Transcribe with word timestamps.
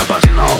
кардинал 0.00 0.58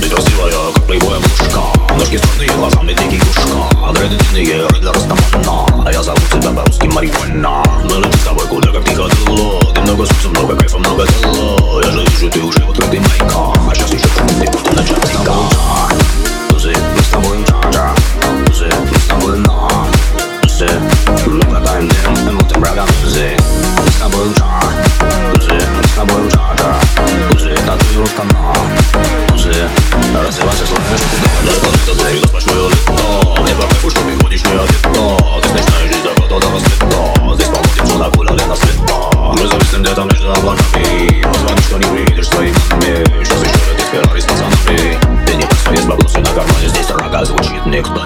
Ты 0.00 0.08
красивая, 0.08 0.72
как 0.74 0.84
плейбоя 0.86 1.18
мушка 1.18 1.60
Ножки 1.96 2.16
стройные, 2.16 2.56
глазами 2.56 2.92
дикий 2.92 3.16
юшка 3.16 3.92
Дреды 3.94 4.16
длинные, 4.16 4.66
рыдля 4.66 4.92
растаманна 4.92 5.84
А 5.86 5.92
я 5.92 6.02
зову 6.02 6.20
тебя 6.32 6.50
по-русски 6.50 6.86
Марихуана 6.86 7.62
Мы 7.84 7.96
летим 7.98 8.20
с 8.20 8.24
тобой 8.24 8.46
куда 8.46 8.72
как 8.72 8.84
тихо 8.84 9.08
дуло 9.26 9.60
Ты 9.74 9.80
много 9.82 10.06
солнца, 10.06 10.28
много 10.28 10.56
кайфа, 10.56 10.78
много 10.78 11.06
тела. 11.06 11.82
Я 11.84 11.90
же 11.90 12.04
вижу, 12.04 12.30
ты 12.30 12.40
уже 12.40 12.58
в 12.64 12.72
на 28.78 29.26
Тузы, 29.28 29.68
развивайся, 30.14 30.66
слышишь 30.66 31.06
Ты 31.10 31.16
говоришь, 31.20 31.58
это 31.58 32.28
сплошное 32.28 32.68
лицо 32.68 32.86
Мне 33.42 33.54
по 33.54 33.62
кайфу, 33.62 33.90
что 33.90 34.00
ты 34.00 34.20
ходишь 34.20 34.44
не 34.44 34.52
одета 34.52 34.88
Ты 34.92 35.27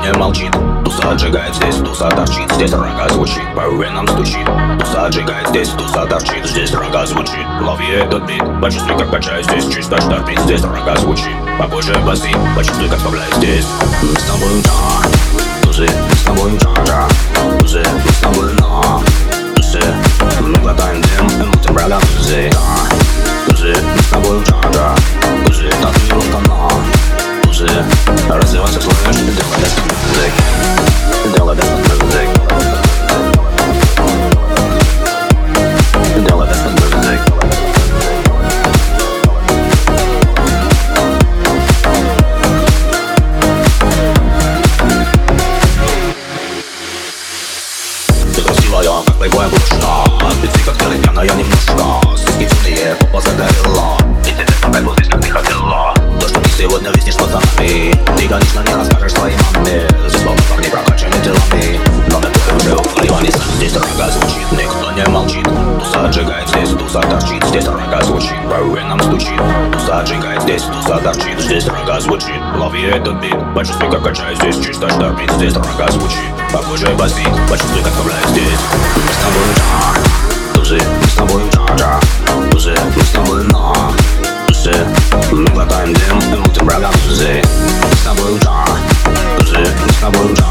не 0.00 0.12
молчит. 0.12 0.52
Туса 0.84 1.10
отжигает 1.10 1.54
здесь, 1.54 1.76
туса 1.76 2.08
торчит. 2.08 2.50
Здесь 2.52 2.72
рога 2.72 3.08
звучит, 3.08 3.42
по 3.54 3.60
венам 3.60 4.06
стучит. 4.08 4.46
Туса 4.78 5.06
отжигает 5.06 5.48
здесь, 5.48 5.68
туса 5.70 6.06
торчит. 6.06 6.46
Здесь 6.46 6.72
рога 6.72 7.06
звучит, 7.06 7.46
лови 7.60 7.88
этот 7.90 8.24
бит. 8.24 8.42
Почувствуй, 8.60 8.98
как 8.98 9.10
качаю 9.10 9.42
здесь, 9.44 9.66
чисто 9.72 10.00
штормит. 10.00 10.38
Здесь 10.40 10.62
рога 10.62 10.96
звучит, 10.96 11.36
побольше 11.58 11.98
басы 12.00 12.30
Почувствуй, 12.56 12.88
как 12.88 12.98
вставляю 12.98 13.32
здесь. 13.34 13.66
Мы 14.02 14.18
с 14.18 14.24
тобой 14.24 14.60
джа, 14.62 15.62
тузы, 15.62 15.88
мы 16.08 16.16
с 16.16 16.22
тобой 16.22 16.56
джа-джа 16.56 17.08
Тузы, 17.60 17.82
мы 18.04 18.10
с 18.10 18.18
тобой 18.18 18.48
Тузы, 18.48 19.09
красивая, 49.20 49.48
как 49.48 49.48
плейбоя 49.48 49.48
грушка 49.48 49.76
Ты 50.40 50.64
как 50.64 50.76
пьяная 51.02 51.30
немножко 51.34 52.16
Сиськи 52.16 52.48
темные, 52.48 52.94
попа 52.96 53.20
загорела 53.20 53.98
И 54.26 54.32
так 54.32 54.72
кайфу 54.72 54.94
здесь, 54.94 55.08
как 55.08 55.20
ты 55.20 55.30
хотела 55.30 55.94
То, 56.20 56.28
что 56.28 56.40
ты 56.40 56.50
сегодня 56.50 56.90
виснешь 56.90 57.16
пацанами 57.16 57.92
Ты, 58.16 58.28
конечно, 58.28 58.60
не 58.60 58.74
расскажешь 58.74 59.12
своей 59.12 59.36
маме 59.54 59.88
Здесь 60.08 60.22
словно 60.22 60.42
парни 60.50 60.68
прокачаны 60.68 61.14
телами 61.22 61.80
Но 62.08 62.20
на 62.20 62.28
ты 62.28 62.56
уже 62.56 62.76
уклеивали 62.76 63.30
сами 63.30 63.56
Здесь 63.56 63.74
рога 63.74 64.10
звучит, 64.10 64.52
никто 64.52 64.92
не 64.92 65.06
молчит 65.06 65.44
Туса 65.44 66.06
отжигает 66.06 66.48
здесь, 66.48 66.70
туса 66.70 67.00
торчит 67.02 67.44
Здесь 67.44 67.66
рога 67.66 68.02
звучит, 68.02 68.48
по 68.48 68.54
венам 68.54 69.00
стучит 69.00 69.40
Туса 69.72 70.00
отжигает 70.00 70.42
здесь, 70.42 70.62
туса 70.62 70.98
торчит 70.98 71.40
Здесь 71.40 71.66
рога 71.66 72.00
звучит, 72.00 72.40
лови 72.56 72.82
этот 72.82 73.20
бит 73.20 73.36
Почувствуй, 73.54 73.90
как 73.90 74.02
качаю 74.02 74.36
здесь, 74.36 74.56
чисто 74.64 74.88
штормит 74.88 75.30
Здесь 75.32 75.54
рога 75.54 75.90
звучит, 75.90 76.30
похоже 76.52 76.88
басит 76.94 77.28
Почувствуй, 77.48 77.82
как 77.82 77.92
вставляю 77.92 78.28
здесь 78.28 78.58
Мы 78.96 79.12
с 79.12 79.16
тобой 79.16 79.46
джа, 79.56 80.54
тузы, 80.54 80.78
мы 81.00 81.06
с 81.06 81.14
тобой 81.14 81.42
джа-джа 81.50 82.00
Тузы, 82.50 82.74
мы 82.96 83.02
с 83.02 83.10
тобой 83.10 83.44
на 83.44 83.92
Тузы, 84.46 84.74
мы 85.32 85.44
глотаем 85.46 85.92
дым 85.92 86.18
И 86.34 86.36
мутим 86.38 86.66
врагам 86.66 86.92
тузы 87.06 87.42
Мы 87.42 87.96
с 87.96 88.00
тобой 88.00 88.38
джа, 88.38 88.64
тузы, 89.38 89.58
мы 89.58 89.92
с 89.92 89.96
тобой 89.96 90.34
джа 90.34 90.49